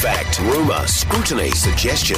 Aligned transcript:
Fact, 0.00 0.40
rumour, 0.40 0.86
scrutiny, 0.86 1.50
suggestion. 1.50 2.16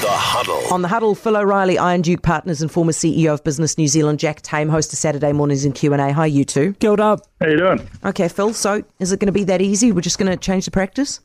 The 0.00 0.10
Huddle. 0.10 0.74
On 0.74 0.82
the 0.82 0.88
huddle, 0.88 1.14
Phil 1.14 1.36
O'Reilly, 1.36 1.78
Iron 1.78 2.02
Duke 2.02 2.22
Partners 2.22 2.60
and 2.60 2.68
former 2.68 2.90
CEO 2.90 3.32
of 3.32 3.44
Business 3.44 3.78
New 3.78 3.86
Zealand, 3.86 4.18
Jack 4.18 4.42
Tame, 4.42 4.68
host 4.68 4.92
of 4.92 4.98
Saturday 4.98 5.32
mornings 5.32 5.64
in 5.64 5.70
Q 5.70 5.92
and 5.92 6.02
A. 6.02 6.12
Hi, 6.12 6.26
you 6.26 6.44
two. 6.44 6.72
Guild 6.80 6.98
up. 6.98 7.20
How 7.40 7.46
you 7.46 7.56
doing? 7.56 7.88
Okay, 8.04 8.26
Phil. 8.26 8.52
So, 8.52 8.82
is 8.98 9.12
it 9.12 9.20
going 9.20 9.28
to 9.28 9.32
be 9.32 9.44
that 9.44 9.62
easy? 9.62 9.92
We're 9.92 10.00
just 10.00 10.18
going 10.18 10.28
to 10.28 10.36
change 10.36 10.64
the 10.64 10.72
practice? 10.72 11.20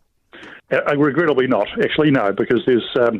Uh, 0.71 0.95
regrettably 0.95 1.47
not. 1.47 1.67
Actually, 1.83 2.11
no, 2.11 2.33
because 2.33 2.61
there's 2.67 2.87
um, 2.99 3.19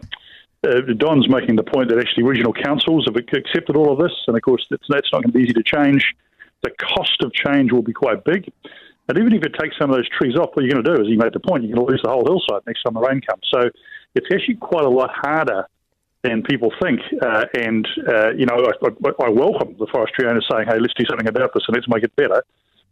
uh, 0.63 0.81
Don's 0.95 1.27
making 1.27 1.55
the 1.55 1.63
point 1.63 1.89
that 1.89 1.97
actually 1.97 2.21
regional 2.21 2.53
councils 2.53 3.05
have 3.07 3.15
accepted 3.15 3.75
all 3.77 3.91
of 3.91 3.97
this, 3.97 4.15
and 4.27 4.37
of 4.37 4.43
course 4.43 4.63
that's, 4.69 4.85
that's 4.89 5.09
not 5.11 5.23
going 5.23 5.31
to 5.31 5.37
be 5.39 5.43
easy 5.43 5.53
to 5.53 5.63
change. 5.63 6.13
The 6.61 6.69
cost 6.79 7.23
of 7.23 7.33
change 7.33 7.71
will 7.71 7.81
be 7.81 7.93
quite 7.93 8.23
big. 8.25 8.47
And 9.09 9.17
even 9.17 9.33
if 9.33 9.43
it 9.43 9.55
takes 9.59 9.75
some 9.77 9.89
of 9.89 9.97
those 9.97 10.07
trees 10.07 10.35
off, 10.35 10.51
what 10.53 10.63
you're 10.63 10.71
going 10.71 10.85
to 10.85 10.95
do 10.95 11.01
is, 11.01 11.09
you 11.09 11.17
made 11.17 11.33
the 11.33 11.39
point, 11.39 11.63
you're 11.63 11.75
going 11.75 11.87
to 11.87 11.91
lose 11.91 12.01
the 12.03 12.11
whole 12.11 12.23
hillside 12.23 12.61
next 12.67 12.83
time 12.83 12.93
the 12.93 13.01
rain 13.01 13.21
comes. 13.21 13.41
So 13.51 13.69
it's 14.13 14.27
actually 14.31 14.55
quite 14.55 14.85
a 14.85 14.89
lot 14.89 15.09
harder 15.11 15.67
than 16.21 16.43
people 16.43 16.71
think. 16.81 17.01
Uh, 17.19 17.45
and, 17.55 17.87
uh, 18.07 18.31
you 18.37 18.45
know, 18.45 18.55
I, 18.55 18.87
I, 18.87 19.25
I, 19.25 19.29
welcome 19.29 19.75
the 19.79 19.87
forestry 19.91 20.27
owners 20.27 20.47
saying, 20.51 20.67
hey, 20.67 20.79
let's 20.79 20.93
do 20.93 21.05
something 21.09 21.27
about 21.27 21.51
this 21.55 21.63
and 21.67 21.75
let's 21.75 21.87
make 21.87 22.03
it 22.03 22.15
better. 22.17 22.43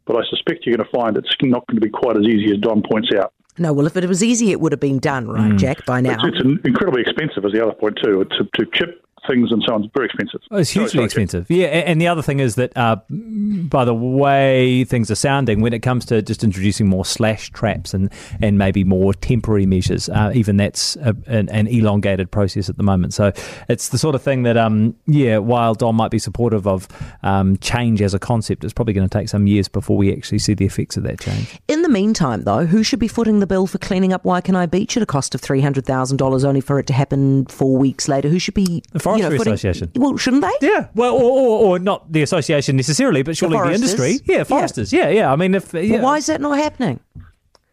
But 0.06 0.16
I 0.16 0.22
suspect 0.30 0.66
you're 0.66 0.76
going 0.76 0.88
to 0.90 0.98
find 0.98 1.18
it's 1.18 1.30
not 1.44 1.68
going 1.68 1.80
to 1.80 1.86
be 1.86 1.90
quite 1.90 2.18
as 2.18 2.24
easy 2.24 2.52
as 2.52 2.60
Don 2.62 2.82
points 2.82 3.10
out. 3.16 3.34
No, 3.60 3.74
well, 3.74 3.86
if 3.86 3.96
it 3.96 4.08
was 4.08 4.24
easy, 4.24 4.52
it 4.52 4.60
would 4.60 4.72
have 4.72 4.80
been 4.80 5.00
done, 5.00 5.28
right, 5.28 5.52
mm. 5.52 5.58
Jack, 5.58 5.86
by 5.86 6.00
now. 6.02 6.18
It's, 6.24 6.40
it's 6.40 6.66
incredibly 6.66 7.02
expensive, 7.02 7.44
as 7.44 7.52
the 7.52 7.62
other 7.62 7.74
point, 7.74 8.00
too. 8.02 8.24
To, 8.24 8.50
to 8.56 8.72
chip 8.72 9.04
things 9.28 9.52
and 9.52 9.64
so 9.66 9.74
on. 9.74 9.84
It's 9.84 9.94
very 9.94 10.08
expensive. 10.08 10.42
Oh, 10.52 10.58
it's 10.58 10.72
hugely 10.72 11.04
expensive. 11.04 11.50
Yeah, 11.50 11.68
and 11.68 12.02
the 12.02 12.08
other 12.08 12.22
thing 12.22 12.40
is 12.40 12.56
that 12.56 12.76
uh, 12.76 12.98
by 13.10 13.86
the 13.86 13.94
way 13.94 14.84
things 14.86 15.12
are 15.12 15.16
sounding, 15.16 15.62
when 15.62 15.74
it 15.74 15.80
comes 15.80 16.06
to 16.06 16.22
just 16.22 16.44
introducing 16.44 16.88
more 16.88 17.06
slash 17.06 17.50
traps 17.52 17.94
and, 17.94 18.12
and 18.42 18.58
maybe 18.58 18.84
more 18.84 19.14
temporary 19.14 19.66
measures, 19.66 20.10
uh, 20.10 20.32
even 20.34 20.58
that's 20.58 20.96
a, 20.98 21.16
an, 21.28 21.50
an, 21.50 21.68
elongated 21.68 22.32
process 22.32 22.70
at 22.70 22.78
the 22.78 22.84
moment. 22.84 23.14
So 23.14 23.32
it's 23.70 23.90
the 23.90 23.98
sort 23.98 24.16
of 24.16 24.22
thing 24.22 24.44
that, 24.44 24.58
um, 24.58 24.96
yeah, 25.06 25.38
while 25.38 25.74
Don 25.74 25.96
might 25.96 26.12
be 26.12 26.20
supportive 26.20 26.66
of 26.66 26.88
um, 27.24 27.58
change 27.58 28.02
as 28.02 28.14
a 28.14 28.20
concept, 28.20 28.64
it's 28.64 28.74
probably 28.74 28.94
going 28.94 29.08
to 29.08 29.18
take 29.18 29.30
some 29.30 29.48
years 29.48 29.68
before 29.68 29.98
we 29.98 30.12
actually 30.14 30.40
see 30.40 30.54
the 30.54 30.66
effects 30.66 30.98
of 30.98 31.04
that 31.04 31.20
change. 31.20 31.60
In 31.68 31.82
the 31.82 31.90
meantime, 31.90 32.44
though, 32.44 32.66
who 32.66 32.84
should 32.84 33.00
be 33.00 33.08
footing 33.08 33.40
the 33.40 33.48
bill 33.48 33.68
for 33.68 33.78
cleaning 33.78 34.14
up 34.14 34.24
Waikanae 34.24 34.72
Beach 34.72 34.96
at 34.98 35.04
a 35.04 35.06
cost 35.06 35.36
of 35.36 35.42
$300,000 35.42 36.46
only 36.46 36.62
for 36.62 36.80
it 36.80 36.88
to 36.88 36.94
happen 36.94 37.46
four 37.46 37.78
weeks 37.78 38.08
later? 38.08 38.30
Who 38.30 38.40
should 38.40 38.54
be 38.54 38.84
the 38.92 39.00
Forestry 39.18 39.38
you 39.38 39.46
know, 39.46 39.54
Association. 39.54 39.92
Well, 39.96 40.18
shouldn't 40.18 40.44
they? 40.44 40.68
Yeah. 40.68 40.88
Well, 40.96 41.16
or, 41.16 41.22
or, 41.22 41.60
or, 41.66 41.80
not 41.80 42.12
the 42.12 42.22
association 42.22 42.76
necessarily, 42.76 43.24
but 43.24 43.38
surely 43.38 43.58
the, 43.58 43.64
the 43.66 43.74
industry. 43.74 44.20
Yeah, 44.26 44.44
foresters. 44.44 44.92
Yeah, 44.94 45.10
yeah. 45.10 45.10
yeah. 45.10 45.34
I 45.34 45.36
mean, 45.36 45.56
if 45.56 45.74
yeah. 45.74 46.02
why 46.02 46.18
is 46.18 46.28
that 46.28 46.42
not 46.42 46.58
happening? 46.58 47.00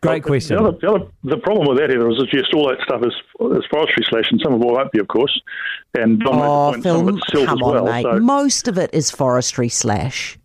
Great 0.05 0.23
question. 0.23 0.57
The, 0.57 0.63
other, 0.63 0.79
the, 0.81 0.89
other, 0.89 1.07
the, 1.25 1.37
problem 1.39 1.67
with 1.69 1.79
that, 1.79 1.91
Heather, 1.91 2.11
is 2.11 2.19
that 2.19 2.29
yes, 2.33 2.45
all 2.55 2.69
that 2.69 2.79
stuff 2.85 3.01
is, 3.05 3.15
is 3.57 3.65
forestry 3.71 4.05
slash, 4.09 4.31
and 4.31 4.41
some 4.43 4.55
of 4.55 4.61
it 4.61 4.67
won't 4.67 4.93
be, 4.93 5.01
of 5.01 5.09
course. 5.09 5.41
And 5.95 6.21
Don 6.21 6.35
oh, 6.35 6.73
point, 6.73 6.83
Phil, 6.83 6.99
some 6.99 7.09
of 7.09 7.21
come 7.47 7.59
as 7.59 7.63
well. 7.63 7.79
On, 7.79 7.85
mate. 7.85 8.03
So. 8.03 8.21
Most 8.21 8.69
of 8.69 8.79
it 8.79 8.91
is 8.93 9.11
forestry 9.11 9.69
slash. 9.69 10.39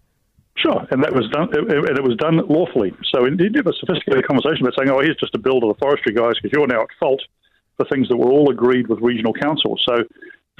Sure, 0.55 0.85
and 0.91 1.03
that 1.03 1.13
was 1.13 1.29
done, 1.29 1.47
and 1.53 1.97
it 1.97 2.03
was 2.03 2.17
done 2.17 2.37
lawfully. 2.47 2.93
So 3.13 3.23
he 3.23 3.31
did 3.35 3.55
have 3.55 3.67
a 3.67 3.73
sophisticated 3.73 4.27
conversation 4.27 4.65
about 4.65 4.75
saying, 4.77 4.89
"Oh, 4.89 4.99
here's 4.99 5.15
just 5.15 5.33
a 5.35 5.39
bill 5.39 5.61
to 5.61 5.67
the 5.67 5.79
forestry 5.79 6.13
guys 6.13 6.33
because 6.35 6.51
you're 6.51 6.67
now 6.67 6.81
at 6.81 6.89
fault 6.99 7.21
for 7.77 7.85
things 7.85 8.09
that 8.09 8.17
were 8.17 8.29
all 8.29 8.51
agreed 8.51 8.87
with 8.87 8.99
regional 8.99 9.33
councils." 9.33 9.81
So 9.87 10.03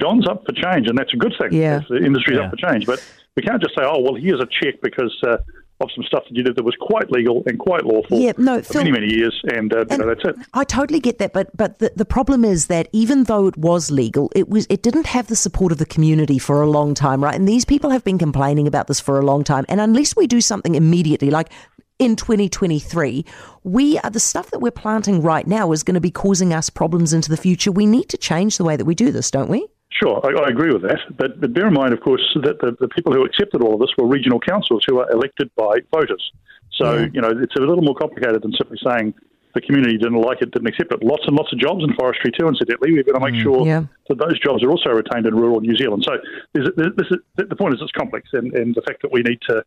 Don's 0.00 0.26
up 0.26 0.44
for 0.44 0.52
change, 0.52 0.88
and 0.88 0.98
that's 0.98 1.14
a 1.14 1.16
good 1.16 1.34
thing. 1.40 1.52
Yeah. 1.52 1.80
The 1.88 1.98
industry's 1.98 2.38
yeah. 2.38 2.46
up 2.46 2.50
for 2.50 2.56
change. 2.56 2.86
But 2.86 3.04
we 3.36 3.42
can't 3.42 3.62
just 3.62 3.74
say, 3.76 3.82
oh, 3.84 4.00
well, 4.00 4.14
here's 4.14 4.40
a 4.40 4.48
check 4.60 4.80
because 4.82 5.16
uh, 5.26 5.36
of 5.80 5.90
some 5.94 6.04
stuff 6.04 6.24
that 6.28 6.36
you 6.36 6.42
did 6.42 6.56
that 6.56 6.62
was 6.62 6.76
quite 6.80 7.10
legal 7.10 7.42
and 7.46 7.58
quite 7.58 7.84
lawful 7.84 8.18
yeah, 8.18 8.32
no, 8.36 8.60
for 8.62 8.74
Phil, 8.74 8.84
many, 8.84 8.92
many 8.92 9.14
years, 9.14 9.40
and, 9.44 9.72
uh, 9.72 9.80
and, 9.80 9.90
you 9.92 9.98
know, 9.98 10.06
that's 10.06 10.24
it. 10.24 10.36
I 10.52 10.64
totally 10.64 11.00
get 11.00 11.18
that, 11.18 11.32
but 11.32 11.56
but 11.56 11.78
the, 11.78 11.92
the 11.96 12.04
problem 12.04 12.44
is 12.44 12.66
that 12.66 12.88
even 12.92 13.24
though 13.24 13.46
it 13.46 13.56
was 13.56 13.90
legal, 13.90 14.30
it 14.34 14.48
was 14.48 14.66
it 14.68 14.82
didn't 14.82 15.06
have 15.06 15.28
the 15.28 15.36
support 15.36 15.72
of 15.72 15.78
the 15.78 15.86
community 15.86 16.38
for 16.38 16.62
a 16.62 16.68
long 16.68 16.94
time, 16.94 17.22
right? 17.24 17.34
And 17.34 17.48
these 17.48 17.64
people 17.64 17.90
have 17.90 18.04
been 18.04 18.18
complaining 18.18 18.66
about 18.66 18.88
this 18.88 19.00
for 19.00 19.18
a 19.18 19.24
long 19.24 19.42
time, 19.44 19.64
and 19.68 19.80
unless 19.80 20.14
we 20.14 20.26
do 20.26 20.40
something 20.40 20.74
immediately, 20.74 21.30
like 21.30 21.50
in 21.98 22.16
2023, 22.16 23.24
we 23.62 23.98
are 23.98 24.10
the 24.10 24.20
stuff 24.20 24.50
that 24.50 24.60
we're 24.60 24.70
planting 24.70 25.22
right 25.22 25.46
now 25.46 25.72
is 25.72 25.82
going 25.82 25.94
to 25.94 26.00
be 26.00 26.10
causing 26.10 26.52
us 26.52 26.70
problems 26.70 27.12
into 27.12 27.28
the 27.28 27.36
future. 27.36 27.70
We 27.70 27.86
need 27.86 28.08
to 28.08 28.16
change 28.16 28.56
the 28.56 28.64
way 28.64 28.76
that 28.76 28.86
we 28.86 28.94
do 28.94 29.12
this, 29.12 29.30
don't 29.30 29.50
we? 29.50 29.66
Sure, 29.92 30.20
I, 30.24 30.44
I, 30.44 30.48
agree 30.48 30.72
with 30.72 30.82
that. 30.82 31.00
But, 31.16 31.40
but 31.40 31.52
bear 31.52 31.66
in 31.66 31.74
mind, 31.74 31.92
of 31.92 32.00
course, 32.00 32.22
that 32.42 32.60
the, 32.60 32.76
the, 32.78 32.88
people 32.88 33.12
who 33.12 33.24
accepted 33.24 33.60
all 33.60 33.74
of 33.74 33.80
this 33.80 33.90
were 33.98 34.06
regional 34.06 34.38
councils 34.38 34.84
who 34.86 35.00
are 35.00 35.10
elected 35.10 35.50
by 35.56 35.78
voters. 35.92 36.30
So, 36.72 36.94
yeah. 36.94 37.06
you 37.12 37.20
know, 37.20 37.30
it's 37.30 37.56
a 37.56 37.60
little 37.60 37.82
more 37.82 37.96
complicated 37.96 38.42
than 38.42 38.52
simply 38.52 38.78
saying 38.84 39.14
the 39.54 39.60
community 39.60 39.98
didn't 39.98 40.20
like 40.20 40.42
it, 40.42 40.52
didn't 40.52 40.68
accept 40.68 40.92
it. 40.92 41.02
Lots 41.02 41.24
and 41.26 41.34
lots 41.34 41.52
of 41.52 41.58
jobs 41.58 41.82
in 41.82 41.92
forestry, 41.94 42.30
too, 42.38 42.46
incidentally. 42.46 42.92
We've 42.92 43.04
got 43.04 43.18
to 43.18 43.24
make 43.24 43.34
mm, 43.34 43.42
sure 43.42 43.66
yeah. 43.66 43.82
that 44.08 44.18
those 44.18 44.38
jobs 44.38 44.62
are 44.62 44.70
also 44.70 44.90
retained 44.90 45.26
in 45.26 45.34
rural 45.34 45.60
New 45.60 45.76
Zealand. 45.76 46.04
So 46.06 46.18
there's, 46.54 46.68
there's, 46.76 47.12
the 47.36 47.56
point 47.56 47.74
is 47.74 47.80
it's 47.82 47.90
complex, 47.90 48.28
and, 48.32 48.54
and 48.54 48.74
the 48.74 48.82
fact 48.82 49.02
that 49.02 49.10
we 49.12 49.22
need 49.22 49.40
to 49.48 49.64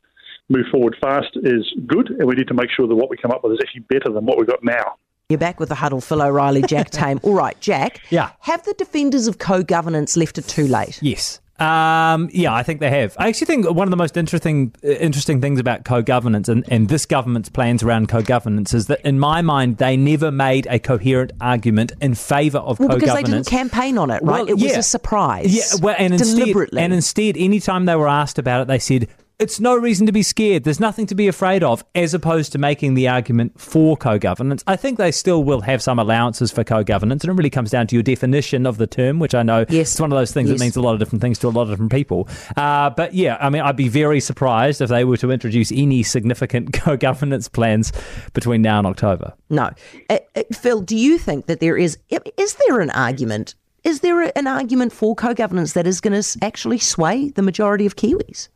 move 0.49 0.65
forward 0.71 0.95
fast 1.01 1.35
is 1.35 1.67
good, 1.85 2.09
and 2.11 2.25
we 2.27 2.35
need 2.35 2.47
to 2.47 2.53
make 2.53 2.71
sure 2.71 2.87
that 2.87 2.95
what 2.95 3.09
we 3.09 3.17
come 3.17 3.31
up 3.31 3.43
with 3.43 3.53
is 3.53 3.59
actually 3.61 3.81
better 3.81 4.11
than 4.11 4.25
what 4.25 4.37
we've 4.37 4.47
got 4.47 4.63
now. 4.63 4.95
You're 5.29 5.39
back 5.39 5.59
with 5.59 5.69
the 5.69 5.75
huddle, 5.75 6.01
Phil 6.01 6.21
O'Reilly, 6.21 6.61
Jack 6.63 6.89
Tame. 6.91 7.19
All 7.23 7.33
right, 7.33 7.59
Jack. 7.61 8.01
Yeah. 8.09 8.31
Have 8.39 8.63
the 8.65 8.73
defenders 8.73 9.27
of 9.27 9.37
co-governance 9.37 10.17
left 10.17 10.37
it 10.37 10.47
too 10.47 10.67
late? 10.67 10.99
Yes. 11.01 11.39
Um, 11.59 12.29
yeah, 12.33 12.53
I 12.53 12.63
think 12.63 12.81
they 12.81 12.89
have. 12.89 13.15
I 13.17 13.29
actually 13.29 13.45
think 13.45 13.69
one 13.69 13.87
of 13.87 13.91
the 13.91 13.97
most 13.97 14.17
interesting 14.17 14.73
uh, 14.83 14.87
interesting 14.89 15.39
things 15.39 15.59
about 15.59 15.85
co-governance 15.85 16.49
and, 16.49 16.65
and 16.67 16.89
this 16.89 17.05
government's 17.05 17.47
plans 17.47 17.83
around 17.83 18.09
co-governance 18.09 18.73
is 18.73 18.87
that, 18.87 18.99
in 19.05 19.17
my 19.17 19.41
mind, 19.41 19.77
they 19.77 19.95
never 19.95 20.29
made 20.29 20.67
a 20.69 20.79
coherent 20.79 21.31
argument 21.39 21.93
in 22.01 22.15
favour 22.15 22.57
of 22.57 22.79
well, 22.79 22.89
co-governance. 22.89 23.13
Because 23.13 23.23
they 23.23 23.31
didn't 23.31 23.47
campaign 23.47 23.97
on 23.97 24.09
it, 24.09 24.21
right? 24.23 24.45
Well, 24.45 24.49
it 24.49 24.61
was 24.61 24.75
a 24.75 24.83
surprise. 24.83 25.55
Yeah, 25.55 25.79
well, 25.81 25.95
and 25.97 26.17
deliberately. 26.17 26.81
Instead, 26.81 26.83
and 26.83 26.93
instead, 26.93 27.37
anytime 27.37 27.85
they 27.85 27.95
were 27.95 28.09
asked 28.09 28.39
about 28.39 28.61
it, 28.61 28.67
they 28.67 28.79
said, 28.79 29.07
it's 29.39 29.59
no 29.59 29.75
reason 29.75 30.05
to 30.05 30.11
be 30.11 30.23
scared. 30.23 30.63
There's 30.63 30.79
nothing 30.79 31.05
to 31.07 31.15
be 31.15 31.27
afraid 31.27 31.63
of, 31.63 31.83
as 31.95 32.13
opposed 32.13 32.51
to 32.53 32.57
making 32.57 32.93
the 32.93 33.07
argument 33.07 33.59
for 33.59 33.97
co 33.97 34.17
governance. 34.17 34.63
I 34.67 34.75
think 34.75 34.97
they 34.97 35.11
still 35.11 35.43
will 35.43 35.61
have 35.61 35.81
some 35.81 35.99
allowances 35.99 36.51
for 36.51 36.63
co 36.63 36.83
governance, 36.83 37.23
and 37.23 37.31
it 37.31 37.35
really 37.35 37.49
comes 37.49 37.71
down 37.71 37.87
to 37.87 37.95
your 37.95 38.03
definition 38.03 38.65
of 38.65 38.77
the 38.77 38.87
term, 38.87 39.19
which 39.19 39.35
I 39.35 39.43
know 39.43 39.65
yes. 39.69 39.91
it's 39.91 39.99
one 39.99 40.11
of 40.11 40.17
those 40.17 40.31
things 40.31 40.49
yes. 40.49 40.57
that 40.57 40.63
means 40.63 40.75
a 40.75 40.81
lot 40.81 40.93
of 40.93 40.99
different 40.99 41.21
things 41.21 41.39
to 41.39 41.47
a 41.47 41.49
lot 41.49 41.63
of 41.63 41.69
different 41.69 41.91
people. 41.91 42.27
Uh, 42.55 42.89
but 42.89 43.13
yeah, 43.13 43.37
I 43.39 43.49
mean, 43.49 43.61
I'd 43.61 43.75
be 43.75 43.89
very 43.89 44.19
surprised 44.19 44.81
if 44.81 44.89
they 44.89 45.03
were 45.03 45.17
to 45.17 45.31
introduce 45.31 45.71
any 45.71 46.03
significant 46.03 46.73
co 46.79 46.95
governance 46.95 47.47
plans 47.47 47.91
between 48.33 48.61
now 48.61 48.77
and 48.77 48.87
October. 48.87 49.33
No. 49.49 49.71
Uh, 50.09 50.19
uh, 50.35 50.43
Phil, 50.53 50.81
do 50.81 50.95
you 50.95 51.17
think 51.17 51.47
that 51.47 51.59
there 51.59 51.77
is, 51.77 51.97
is 52.37 52.55
there 52.67 52.79
an 52.79 52.89
argument 52.91 53.55
is 53.83 53.99
there 53.99 54.31
an 54.37 54.47
argument 54.47 54.93
for 54.93 55.13
co-governance 55.13 55.73
that 55.73 55.85
is 55.85 55.99
going 55.99 56.19
to 56.21 56.37
actually 56.41 56.77
sway 56.77 57.29
the 57.31 57.41
majority 57.41 57.85
of 57.85 57.97
Kiwis? 57.97 58.47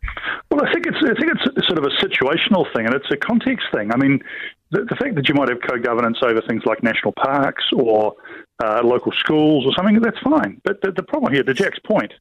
Well, 0.57 0.65
I 0.65 0.73
think 0.73 0.87
it's 0.87 0.97
I 0.97 1.13
think 1.13 1.31
it's 1.55 1.67
sort 1.67 1.77
of 1.77 1.85
a 1.85 1.93
situational 2.03 2.65
thing, 2.73 2.87
and 2.87 2.95
it's 2.95 3.05
a 3.11 3.15
context 3.15 3.67
thing. 3.71 3.91
I 3.93 3.95
mean, 3.95 4.23
the, 4.71 4.85
the 4.89 4.95
fact 4.95 5.13
that 5.13 5.29
you 5.29 5.35
might 5.35 5.49
have 5.49 5.59
co-governance 5.61 6.17
over 6.23 6.41
things 6.49 6.63
like 6.65 6.81
national 6.81 7.13
parks 7.13 7.63
or 7.71 8.15
uh, 8.63 8.81
local 8.83 9.11
schools 9.11 9.67
or 9.67 9.73
something, 9.77 10.01
that's 10.01 10.17
fine. 10.17 10.59
But 10.63 10.81
the, 10.81 10.91
the 10.91 11.03
problem 11.03 11.31
here, 11.31 11.43
to 11.43 11.53
Jack's 11.53 11.77
point, 11.77 12.11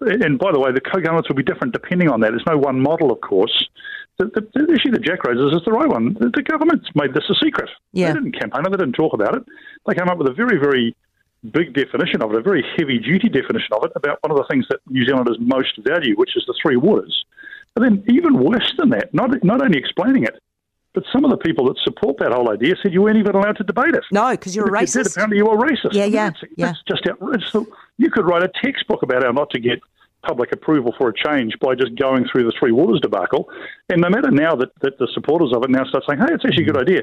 and 0.00 0.38
by 0.38 0.52
the 0.52 0.60
way, 0.60 0.70
the 0.70 0.80
co-governance 0.80 1.28
will 1.28 1.34
be 1.34 1.42
different 1.42 1.72
depending 1.72 2.08
on 2.08 2.20
that. 2.20 2.30
There's 2.30 2.46
no 2.46 2.56
one 2.56 2.80
model, 2.80 3.10
of 3.10 3.20
course. 3.20 3.68
The, 4.18 4.26
the, 4.26 4.46
the, 4.54 4.72
issue 4.72 4.92
that 4.92 5.02
Jack 5.02 5.24
raises 5.24 5.52
is 5.52 5.64
the 5.64 5.72
right 5.72 5.88
one. 5.88 6.14
The, 6.20 6.30
the 6.32 6.42
government's 6.42 6.86
made 6.94 7.14
this 7.14 7.24
a 7.28 7.34
secret. 7.34 7.68
Yeah. 7.92 8.12
They 8.12 8.20
didn't 8.20 8.38
campaign 8.38 8.60
on 8.64 8.66
it, 8.66 8.78
they 8.78 8.84
didn't 8.84 8.94
talk 8.94 9.12
about 9.12 9.34
it. 9.34 9.42
They 9.88 9.94
came 9.94 10.08
up 10.08 10.18
with 10.18 10.28
a 10.28 10.34
very, 10.34 10.56
very 10.56 10.94
big 11.50 11.74
definition 11.74 12.22
of 12.22 12.30
it, 12.30 12.38
a 12.38 12.42
very 12.42 12.64
heavy 12.78 13.00
duty 13.00 13.28
definition 13.28 13.74
of 13.74 13.82
it, 13.84 13.92
about 13.96 14.18
one 14.22 14.30
of 14.30 14.36
the 14.36 14.46
things 14.48 14.66
that 14.70 14.78
New 14.88 15.04
Zealanders 15.04 15.36
most 15.40 15.76
value, 15.78 16.14
which 16.14 16.36
is 16.36 16.44
the 16.46 16.54
three 16.62 16.76
waters. 16.76 17.24
And 17.76 17.84
then, 17.84 18.04
even 18.08 18.42
worse 18.42 18.72
than 18.78 18.90
that, 18.90 19.12
not, 19.12 19.44
not 19.44 19.62
only 19.62 19.78
explaining 19.78 20.24
it, 20.24 20.40
but 20.94 21.04
some 21.12 21.24
of 21.24 21.30
the 21.30 21.36
people 21.36 21.66
that 21.66 21.76
support 21.84 22.16
that 22.20 22.32
whole 22.32 22.50
idea 22.50 22.74
said 22.82 22.92
you 22.92 23.02
weren't 23.02 23.18
even 23.18 23.36
allowed 23.36 23.58
to 23.58 23.64
debate 23.64 23.94
it. 23.94 24.02
No, 24.10 24.30
because 24.30 24.56
you're 24.56 24.66
a 24.66 24.70
racist. 24.70 24.96
You 24.96 25.02
did, 25.02 25.12
apparently, 25.12 25.36
you 25.36 25.44
were 25.44 25.58
racist. 25.58 25.92
Yeah, 25.92 26.06
yeah, 26.06 26.28
it's, 26.28 26.42
yeah. 26.56 26.70
It's 26.70 26.82
just 26.88 27.06
outrageous. 27.06 27.54
You 27.98 28.10
could 28.10 28.26
write 28.26 28.42
a 28.42 28.50
textbook 28.64 29.02
about 29.02 29.22
how 29.22 29.30
not 29.32 29.50
to 29.50 29.60
get 29.60 29.80
public 30.22 30.52
approval 30.52 30.94
for 30.98 31.10
a 31.10 31.14
change 31.14 31.54
by 31.60 31.74
just 31.74 31.94
going 31.96 32.26
through 32.32 32.44
the 32.44 32.52
Three 32.58 32.72
Waters 32.72 33.00
debacle. 33.00 33.48
And 33.90 34.00
no 34.00 34.08
matter 34.08 34.30
now 34.30 34.56
that, 34.56 34.70
that 34.80 34.98
the 34.98 35.08
supporters 35.12 35.52
of 35.54 35.62
it 35.62 35.70
now 35.70 35.84
start 35.84 36.04
saying, 36.08 36.18
hey, 36.18 36.34
it's 36.34 36.44
actually 36.44 36.64
a 36.64 36.72
good 36.72 36.80
idea, 36.80 37.02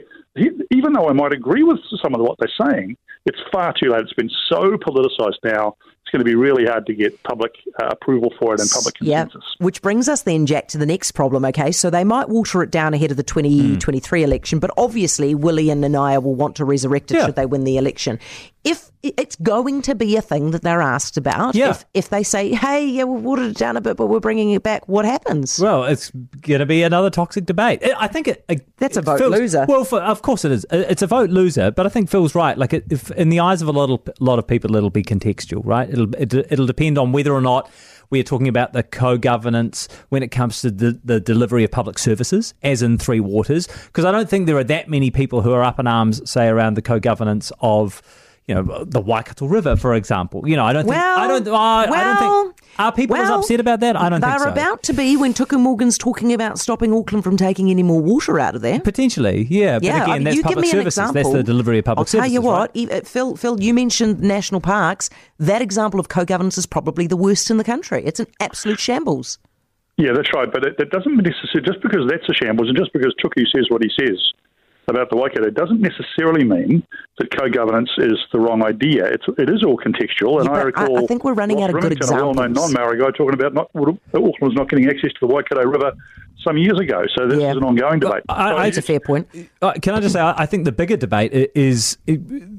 even 0.71 0.93
though 0.93 1.07
I 1.07 1.13
might 1.13 1.31
agree 1.31 1.63
with 1.63 1.79
some 2.01 2.15
of 2.15 2.21
what 2.21 2.37
they're 2.39 2.69
saying, 2.69 2.97
it's 3.25 3.39
far 3.51 3.73
too 3.73 3.91
late. 3.91 4.01
It's 4.01 4.13
been 4.13 4.31
so 4.49 4.75
politicised 4.77 5.39
now. 5.43 5.77
It's 6.13 6.19
going 6.19 6.25
to 6.27 6.31
be 6.31 6.35
really 6.35 6.67
hard 6.67 6.85
to 6.85 6.93
get 6.93 7.23
public 7.23 7.55
uh, 7.81 7.87
approval 7.87 8.31
for 8.37 8.53
it 8.53 8.59
and 8.61 8.69
public 8.69 8.93
consensus. 8.93 9.41
Yeah. 9.59 9.65
Which 9.65 9.81
brings 9.81 10.07
us 10.07 10.21
then, 10.21 10.45
Jack, 10.45 10.67
to 10.67 10.77
the 10.77 10.85
next 10.85 11.13
problem. 11.13 11.43
Okay, 11.45 11.71
so 11.71 11.89
they 11.89 12.03
might 12.03 12.29
water 12.29 12.61
it 12.61 12.69
down 12.69 12.93
ahead 12.93 13.09
of 13.09 13.17
the 13.17 13.23
2023 13.23 14.21
election, 14.23 14.59
but 14.59 14.69
obviously 14.77 15.33
Willie 15.33 15.71
and 15.71 15.83
Nanaia 15.83 16.21
will 16.21 16.35
want 16.35 16.55
to 16.57 16.65
resurrect 16.65 17.09
it 17.11 17.15
Yeah. 17.17 17.25
should 17.25 17.35
they 17.35 17.47
win 17.47 17.63
the 17.63 17.77
election. 17.77 18.19
If 18.63 18.91
it's 19.01 19.35
going 19.37 19.81
to 19.81 19.95
be 19.95 20.15
a 20.15 20.21
thing 20.21 20.51
that 20.51 20.61
they're 20.61 20.81
asked 20.81 21.17
about, 21.17 21.53
Yeah. 21.55 21.71
if, 21.71 21.83
if 21.93 22.09
they 22.09 22.23
say, 22.23 22.53
hey, 22.53 22.85
yeah, 22.87 23.03
we 23.03 23.19
watered 23.19 23.47
it 23.51 23.57
down 23.57 23.75
a 23.75 23.81
bit, 23.81 23.97
but 23.97 24.07
we're 24.07 24.21
bringing 24.21 24.51
it 24.51 24.63
back, 24.63 24.87
what 24.87 25.03
happens? 25.03 25.59
Well, 25.59 25.83
it's 25.83 26.11
going 26.11 26.59
to 26.61 26.65
be 26.65 26.83
another 26.83 27.09
toxic 27.09 27.45
debate. 27.45 27.81
I- 27.83 28.03
I 28.03 28.07
think 28.07 28.29
it. 28.29 28.45
it 28.47 28.65
That's 28.77 28.95
a 28.95 29.01
vote 29.01 29.17
feels- 29.19 29.31
loser. 29.37 29.65
Well, 29.67 29.83
for, 29.83 29.99
of 29.99 30.21
course 30.21 30.45
it 30.45 30.51
is. 30.53 30.65
It's 30.71 31.01
a 31.01 31.07
vote 31.07 31.29
loser, 31.31 31.71
but 31.71 31.85
I 31.85 31.89
think 31.89 32.09
Phil's 32.09 32.35
right. 32.35 32.57
Like, 32.57 32.71
it, 32.73 32.85
if 32.89 33.11
in 33.11 33.27
the 33.29 33.41
eyes 33.41 33.61
of 33.61 33.67
a 33.67 33.71
lot 33.73 33.89
of 33.89 33.99
lot 34.21 34.39
of 34.39 34.47
people, 34.47 34.73
it'll 34.77 34.89
be 34.89 35.03
contextual, 35.03 35.61
right? 35.65 35.89
It'll 35.89 36.02
it, 36.17 36.33
it'll 36.33 36.65
depend 36.65 36.97
on 36.97 37.11
whether 37.11 37.33
or 37.33 37.41
not 37.41 37.69
we 38.09 38.19
are 38.19 38.23
talking 38.23 38.47
about 38.47 38.73
the 38.73 38.83
co-governance 38.83 39.87
when 40.09 40.21
it 40.21 40.29
comes 40.29 40.61
to 40.61 40.69
the, 40.69 40.99
the 41.03 41.19
delivery 41.19 41.63
of 41.63 41.71
public 41.71 41.97
services, 41.97 42.53
as 42.61 42.81
in 42.81 42.97
Three 42.97 43.19
Waters, 43.19 43.67
because 43.87 44.05
I 44.05 44.11
don't 44.11 44.29
think 44.29 44.45
there 44.45 44.57
are 44.57 44.63
that 44.65 44.87
many 44.89 45.09
people 45.09 45.41
who 45.41 45.51
are 45.51 45.63
up 45.63 45.79
in 45.79 45.87
arms, 45.87 46.29
say, 46.29 46.47
around 46.47 46.75
the 46.75 46.81
co-governance 46.81 47.51
of. 47.59 48.01
You 48.47 48.55
know 48.55 48.83
the 48.83 48.99
Waikato 48.99 49.45
River, 49.45 49.77
for 49.77 49.93
example. 49.93 50.47
You 50.47 50.57
know, 50.57 50.65
I 50.65 50.73
don't 50.73 50.83
think 50.83 50.95
I 50.97 51.27
don't. 51.27 51.47
Uh, 51.47 51.55
I 51.55 51.85
don't 51.85 51.91
well, 51.91 52.43
think 52.43 52.63
are 52.77 52.91
people 52.91 53.15
as 53.15 53.29
well, 53.29 53.39
upset 53.39 53.59
about 53.59 53.79
that. 53.81 53.95
I 53.95 54.09
don't 54.09 54.19
think 54.19 54.31
They're 54.31 54.39
so. 54.39 54.51
about 54.51 54.83
to 54.83 54.93
be 54.93 55.15
when 55.15 55.33
Tuku 55.33 55.59
Morgan's 55.59 55.97
talking 55.97 56.33
about 56.33 56.59
stopping 56.59 56.93
Auckland 56.93 57.23
from 57.23 57.37
taking 57.37 57.69
any 57.69 57.83
more 57.83 58.01
water 58.01 58.39
out 58.39 58.55
of 58.55 58.61
there. 58.61 58.79
Potentially, 58.79 59.47
yeah. 59.49 59.75
But 59.79 59.83
Yeah, 59.85 60.03
again, 60.03 60.09
I 60.09 60.13
mean, 60.15 60.23
that's 60.23 60.35
you 60.35 60.43
give 60.43 60.55
public 60.55 60.63
me 60.63 60.71
an 60.71 60.91
services. 60.91 61.13
That's 61.13 61.31
the 61.31 61.43
delivery 61.43 61.79
of 61.79 61.85
public 61.85 61.99
I'll 61.99 62.05
tell 62.05 62.19
services. 62.19 62.33
you 62.33 62.41
what, 62.41 62.71
right? 62.75 62.91
uh, 62.91 63.01
Phil. 63.01 63.35
Phil, 63.37 63.61
you 63.61 63.73
mentioned 63.73 64.21
national 64.21 64.59
parks. 64.59 65.09
That 65.39 65.61
example 65.61 65.99
of 65.99 66.09
co-governance 66.09 66.57
is 66.57 66.65
probably 66.65 67.07
the 67.07 67.17
worst 67.17 67.49
in 67.49 67.57
the 67.57 67.63
country. 67.63 68.03
It's 68.05 68.19
an 68.19 68.27
absolute 68.39 68.79
shambles. 68.79 69.37
Yeah, 69.97 70.11
that's 70.13 70.33
right. 70.33 70.51
But 70.51 70.65
it, 70.65 70.77
that 70.79 70.89
doesn't 70.89 71.15
necessarily, 71.15 71.61
just 71.65 71.81
because 71.81 72.09
that's 72.09 72.27
a 72.27 72.33
shambles 72.33 72.67
and 72.67 72.77
just 72.77 72.91
because 72.91 73.13
Tuku 73.23 73.45
says 73.55 73.67
what 73.69 73.83
he 73.83 73.89
says 73.97 74.19
about 74.87 75.09
the 75.09 75.15
Waikato, 75.15 75.45
it 75.47 75.53
doesn't 75.55 75.81
necessarily 75.81 76.43
mean 76.43 76.83
that 77.17 77.35
co-governance 77.35 77.89
is 77.97 78.17
the 78.31 78.39
wrong 78.39 78.63
idea. 78.63 79.05
It's, 79.05 79.23
it 79.37 79.49
is 79.49 79.63
all 79.63 79.77
contextual. 79.77 80.39
And 80.39 80.45
Yeah, 80.49 80.63
I 80.65 80.71
but 80.71 80.79
I- 80.91 81.03
I 81.03 81.05
think 81.07 81.23
we're 81.23 81.33
running 81.33 81.57
Ross 81.57 81.65
out 81.69 81.75
of 81.75 81.81
good 81.81 81.83
Remington, 81.83 82.09
a 82.09 82.23
well-known 82.23 82.53
non-Maori 82.53 82.99
guy, 82.99 83.11
talking 83.11 83.33
about 83.33 83.53
not, 83.53 83.69
Auckland 83.75 83.99
was 84.41 84.53
not 84.53 84.69
getting 84.69 84.87
access 84.89 85.11
to 85.13 85.19
the 85.21 85.27
Waikato 85.27 85.63
River 85.63 85.93
some 86.43 86.57
years 86.57 86.77
ago. 86.79 87.03
So 87.15 87.27
this 87.27 87.39
Yeah. 87.39 87.51
is 87.51 87.57
an 87.57 87.63
ongoing 87.63 87.99
debate. 87.99 88.23
I- 88.27 88.49
So 88.49 88.55
I- 88.57 88.65
It's 88.67 88.77
a 88.77 88.81
fair 88.81 88.99
point. 88.99 89.27
Uh, 89.61 89.73
can 89.81 89.93
I 89.95 90.01
just 90.01 90.13
say, 90.13 90.19
I 90.19 90.33
I 90.43 90.45
think 90.45 90.65
the 90.65 90.71
bigger 90.73 90.97
debate 90.97 91.31
is 91.55 91.97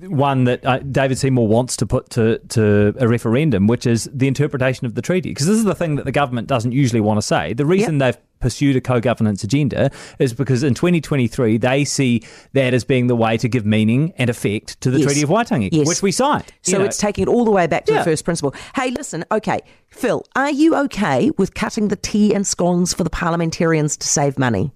one 0.08 0.44
that 0.44 0.64
uh, 0.64 0.78
David 0.78 1.18
Seymour 1.18 1.46
wants 1.46 1.76
to 1.78 1.86
put 1.86 2.08
to, 2.10 2.38
to 2.50 2.94
a 2.98 3.06
referendum, 3.08 3.66
which 3.66 3.86
is 3.86 4.08
the 4.14 4.28
interpretation 4.28 4.86
of 4.86 4.94
the 4.94 5.02
treaty. 5.02 5.30
Because 5.30 5.46
this 5.46 5.56
is 5.58 5.64
the 5.64 5.74
thing 5.74 5.96
that 5.96 6.04
the 6.04 6.12
government 6.12 6.48
doesn't 6.48 6.72
usually 6.72 7.00
want 7.00 7.18
to 7.18 7.22
say. 7.26 7.52
The 7.52 7.66
reason 7.66 7.98
they've 7.98 8.16
pursued 8.44 8.76
a 8.76 8.80
co-governance 8.82 9.42
agenda 9.42 9.90
is 10.18 10.34
because 10.34 10.62
in 10.62 10.74
2023 10.74 11.56
they 11.56 11.82
see 11.82 12.22
that 12.52 12.74
as 12.74 12.84
being 12.84 13.06
the 13.06 13.16
way 13.16 13.38
to 13.38 13.48
give 13.48 13.64
meaning 13.64 14.12
and 14.18 14.28
effect 14.28 14.78
to 14.82 14.90
the 14.90 14.98
Yes. 14.98 15.06
Treaty 15.06 15.22
of 15.22 15.30
Waitangi, 15.30 15.70
Yes. 15.72 15.88
which 15.88 16.02
we 16.02 16.12
signed. 16.12 16.44
So 16.60 16.76
know, 16.76 16.84
it's 16.84 16.98
taking 16.98 17.22
it 17.22 17.28
all 17.28 17.46
the 17.46 17.50
way 17.50 17.66
back 17.66 17.86
to 17.86 17.92
Yeah. 17.92 18.00
the 18.00 18.04
first 18.04 18.26
principle. 18.26 18.54
Hey, 18.76 18.90
listen, 18.90 19.24
okay, 19.32 19.60
Phil, 19.88 20.22
are 20.36 20.50
you 20.50 20.76
okay 20.76 21.30
with 21.38 21.54
cutting 21.54 21.88
the 21.88 21.96
tea 21.96 22.34
and 22.34 22.46
scones 22.46 22.92
for 22.92 23.02
the 23.02 23.08
parliamentarians 23.08 23.96
to 23.96 24.06
save 24.06 24.38
money? 24.38 24.72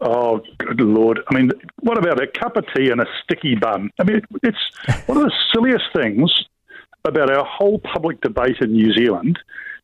Oh, 0.00 0.40
good 0.58 0.80
lord! 0.80 1.20
I 1.30 1.34
mean, 1.36 1.52
what 1.78 1.96
about 1.96 2.20
a 2.20 2.26
cup 2.26 2.56
of 2.56 2.64
tea 2.74 2.90
and 2.90 3.00
a 3.00 3.06
sticky 3.22 3.54
bun? 3.54 3.88
I 4.00 4.02
mean, 4.02 4.20
it's 4.42 4.58
one 5.06 5.16
of 5.18 5.22
the 5.22 5.32
silliest 5.54 5.84
things 5.94 6.28
about 7.04 7.30
our 7.30 7.44
whole 7.44 7.78
public 7.78 8.20
debate 8.20 8.56
in 8.60 8.72
New 8.72 8.92
Zealand 8.92 9.38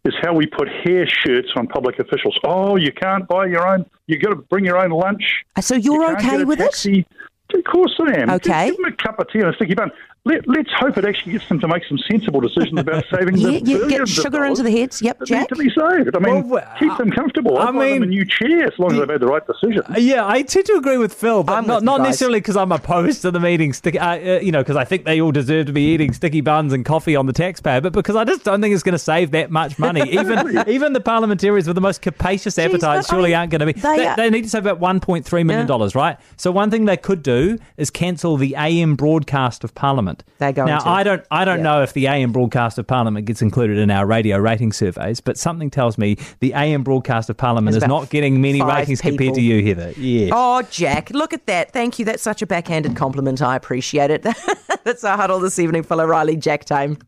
is 0.09 0.15
how 0.23 0.33
we 0.35 0.47
put 0.47 0.69
hair 0.69 1.07
shirts 1.07 1.49
on 1.57 1.67
public 1.67 1.99
officials. 1.99 2.37
Oh, 2.45 2.77
you 2.77 2.93
can't 2.93 3.29
buy 3.29 3.47
your 3.47 3.67
own. 3.67 3.85
You've 4.07 4.23
got 4.23 4.31
to 4.31 4.37
bring 4.37 4.65
your 4.65 4.79
own 4.79 4.91
lunch. 4.91 5.45
So 5.61 5.75
You 5.75 5.95
you're 5.95 6.17
can't 6.17 6.35
okay 6.35 6.45
with 6.45 6.61
it? 6.61 7.07
Taxi. 7.49 7.59
Of 7.61 7.65
course 7.73 7.95
I 8.01 8.21
am. 8.21 8.31
Okay. 8.31 8.67
Give 8.69 8.77
them 8.77 8.85
a 8.87 8.93
cup 8.93 9.19
of 9.19 9.31
tea 9.31 9.41
and 9.41 9.49
a 9.49 9.53
sticky 9.55 9.75
bun. 9.75 9.91
Let, 10.25 10.47
let's 10.47 10.69
hope 10.77 10.99
it 10.99 11.07
actually 11.07 11.33
gets 11.33 11.49
them 11.49 11.59
to 11.61 11.69
make 11.69 11.85
some 11.89 11.97
sensible 12.11 12.41
decisions 12.41 12.79
about 12.79 13.05
saving 13.11 13.39
Yeah, 13.39 13.61
the 13.61 13.63
yeah, 13.65 13.89
get 13.89 14.09
sugar 14.09 14.45
into 14.45 14.57
dollars 14.57 14.59
the 14.59 14.71
heads. 14.71 15.01
Yep, 15.01 15.21
Jack. 15.25 15.49
to 15.49 15.55
be 15.57 15.71
saved. 15.71 16.15
I 16.15 16.19
mean, 16.19 16.49
Well, 16.49 16.71
keep 16.79 16.95
them 16.99 17.11
comfortable. 17.11 17.57
I 17.57 17.63
I'd 17.69 17.73
buy 17.73 17.73
them 17.73 17.79
a 17.79 18.01
mean- 18.01 18.11
new 18.11 18.25
chair 18.27 18.67
as 18.67 18.79
long 18.79 18.93
as 18.93 18.99
they've 18.99 19.09
made 19.09 19.21
the 19.21 19.27
right 19.27 19.47
decision. 19.47 19.83
Uh, 19.89 19.95
Yeah, 19.97 20.27
I 20.27 20.43
tend 20.43 20.67
to 20.67 20.75
agree 20.75 20.99
with 20.99 21.15
Phil, 21.15 21.45
but 21.45 21.55
I'm 21.55 21.67
not, 21.67 21.83
not 21.83 21.99
guys. 21.99 22.09
necessarily 22.09 22.41
because 22.41 22.57
I'm 22.57 22.73
opposed 22.73 23.23
to 23.23 23.31
them 23.31 23.47
eating 23.47 23.73
sticky, 23.73 23.99
uh, 24.01 24.17
uh, 24.37 24.41
you 24.41 24.53
know, 24.53 24.59
because 24.61 24.77
I 24.77 24.85
think 24.85 25.05
they 25.07 25.19
all 25.21 25.33
deserve 25.33 25.67
to 25.67 25.73
be 25.73 25.95
eating 25.95 26.13
sticky 26.13 26.43
buns 26.43 26.75
and 26.75 26.85
coffee 26.85 27.17
on 27.17 27.25
the 27.25 27.33
taxpayer, 27.33 27.81
but 27.81 27.95
because 27.95 28.17
I 28.17 28.25
just 28.25 28.45
don't 28.45 28.61
think 28.61 28.75
it's 28.75 28.83
going 28.83 28.93
to 28.95 28.99
save 28.99 29.31
that 29.31 29.51
much 29.51 29.79
money. 29.79 30.03
Even 30.13 30.65
even 30.69 30.93
the 30.93 31.01
parliamentarians 31.01 31.67
with 31.69 31.77
the 31.77 31.81
most 31.81 32.03
capacious 32.03 32.59
appetites 32.59 32.83
but 32.83 33.15
I 33.15 33.17
surely 33.17 33.31
mean, 33.31 33.37
aren't 33.39 33.51
going 33.53 33.61
to 33.61 33.67
be. 33.67 33.73
they 33.73 33.97
They, 33.99 34.07
are- 34.07 34.17
they 34.17 34.31
need 34.31 34.43
to 34.43 34.51
save 34.51 34.67
about 34.67 34.81
1.3 34.81 35.47
million 35.47 35.67
dollars, 35.67 35.95
right? 35.95 36.19
So 36.37 36.51
one 36.51 36.71
thing 36.71 36.85
they 36.85 36.97
could 36.99 37.23
do 37.23 37.38
is 37.77 37.91
cancel 37.91 38.37
the 38.37 38.55
AM 38.57 38.95
broadcast 38.97 39.65
of 39.65 39.75
Parliament. 39.75 40.25
They're 40.39 40.53
going 40.53 40.69
now. 40.69 40.81
I 40.85 41.03
don't 41.03 41.25
I 41.31 41.45
don't 41.45 41.59
Yeah. 41.59 41.65
know 41.65 41.83
if 41.83 41.93
the 41.93 42.07
AM 42.07 42.33
broadcast 42.33 42.79
of 42.79 42.87
Parliament 42.87 43.27
gets 43.27 43.43
included 43.43 43.79
in 43.79 43.91
our 43.91 44.07
radio 44.07 44.39
rating 44.39 44.73
surveys, 44.73 45.21
but 45.21 45.37
something 45.39 45.71
tells 45.71 45.99
me 45.99 46.17
the 46.41 46.53
AM 46.55 46.83
broadcast 46.83 47.31
of 47.31 47.37
Parliament 47.37 47.77
is 47.77 47.87
not 47.87 48.11
getting 48.11 48.41
many 48.41 48.63
ratings 48.63 49.01
compared 49.01 49.35
to 49.35 49.41
you, 49.43 49.65
Heather. 49.67 49.93
Yeah. 49.97 50.31
Oh, 50.33 50.63
Jack, 50.71 51.11
look 51.11 51.33
at 51.33 51.47
that. 51.47 51.73
Thank 51.73 51.99
you. 51.99 52.05
That's 52.05 52.23
such 52.23 52.43
a 52.43 52.47
backhanded 52.47 52.97
compliment. 52.97 53.41
I 53.43 53.57
appreciate 53.57 54.11
it. 54.11 54.23
That's 54.85 55.05
our 55.05 55.17
huddle 55.17 55.41
this 55.41 55.59
evening. 55.59 55.83
Phil 55.83 56.01
O'Reilly, 56.01 56.37
Jack 56.37 56.65
Tame. 56.65 56.99